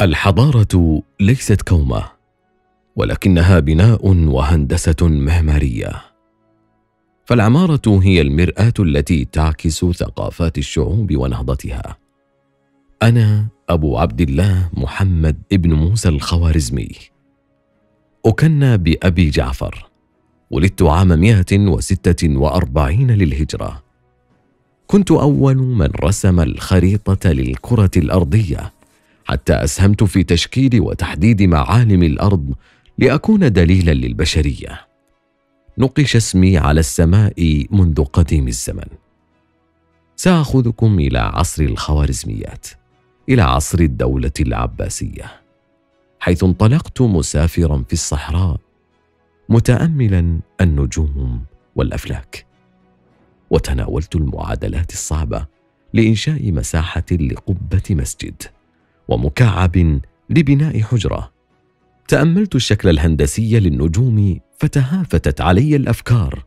[0.00, 2.04] الحضارة ليست كومة
[2.96, 6.02] ولكنها بناء وهندسة معماريه
[7.24, 11.96] فالعمارة هي المرآة التي تعكس ثقافات الشعوب ونهضتها.
[13.02, 16.88] أنا أبو عبد الله محمد ابن موسى الخوارزمي.
[18.26, 19.90] اكنى بأبي جعفر.
[20.50, 23.82] ولدت عام 146 للهجرة.
[24.86, 28.75] كنت أول من رسم الخريطة للكرة الأرضية.
[29.26, 32.54] حتى أسهمت في تشكيل وتحديد معالم الأرض
[32.98, 34.86] لأكون دليلا للبشرية.
[35.78, 38.88] نقش اسمي على السماء منذ قديم الزمن.
[40.16, 42.66] سأخذكم إلى عصر الخوارزميات
[43.28, 45.40] إلى عصر الدولة العباسية
[46.20, 48.56] حيث انطلقت مسافرا في الصحراء
[49.48, 51.44] متاملا النجوم
[51.76, 52.46] والأفلاك.
[53.50, 55.46] وتناولت المعادلات الصعبة
[55.94, 58.42] لإنشاء مساحة لقبة مسجد.
[59.08, 61.32] ومكعب لبناء حجرة.
[62.08, 66.44] تأملت الشكل الهندسي للنجوم فتهافتت علي الأفكار.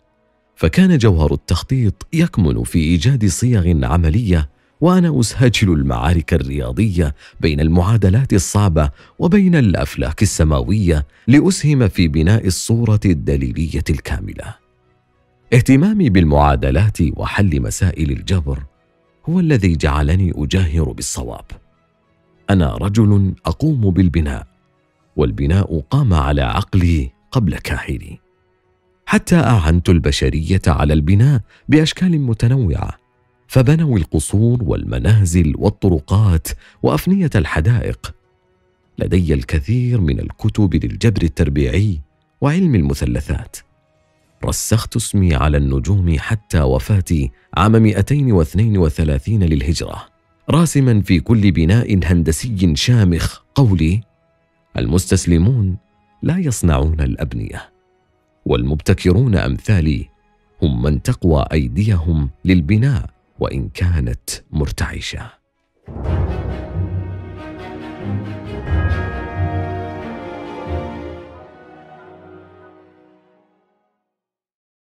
[0.55, 4.49] فكان جوهر التخطيط يكمن في إيجاد صيغ عملية
[4.81, 13.83] وأنا أسهجل المعارك الرياضية بين المعادلات الصعبة وبين الأفلاك السماوية لأسهم في بناء الصورة الدليلية
[13.89, 14.55] الكاملة.
[15.53, 18.63] اهتمامي بالمعادلات وحل مسائل الجبر
[19.29, 21.45] هو الذي جعلني أجاهر بالصواب.
[22.49, 24.47] أنا رجل أقوم بالبناء
[25.15, 28.19] والبناء قام على عقلي قبل كاهلي
[29.05, 32.97] حتى أعنت البشرية على البناء بأشكال متنوعة
[33.47, 36.47] فبنوا القصور والمنازل والطرقات
[36.83, 38.15] وأفنية الحدائق.
[38.99, 42.01] لدي الكثير من الكتب للجبر التربيعي
[42.41, 43.57] وعلم المثلثات.
[44.45, 50.05] رسخت اسمي على النجوم حتى وفاتي عام 232 للهجرة.
[50.51, 54.01] راسما في كل بناء هندسي شامخ قولي
[54.77, 55.77] المستسلمون
[56.23, 57.69] لا يصنعون الأبنية
[58.45, 60.09] والمبتكرون أمثالي
[60.61, 63.09] هم من تقوى أيديهم للبناء
[63.39, 65.38] وإن كانت مرتعشة.